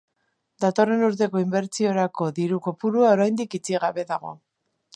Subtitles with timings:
[0.63, 4.37] Datorren urteko inbertsiorako diru kopurua oraindik itxi gabe dago.